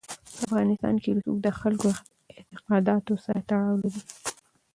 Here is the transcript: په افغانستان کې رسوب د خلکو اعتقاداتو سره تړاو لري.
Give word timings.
په 0.33 0.35
افغانستان 0.47 0.95
کې 1.01 1.09
رسوب 1.15 1.37
د 1.43 1.47
خلکو 1.59 1.89
اعتقاداتو 2.35 3.13
سره 3.25 3.39
تړاو 3.49 3.75
لري. 3.81 4.01